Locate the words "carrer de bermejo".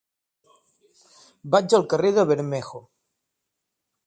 1.93-2.85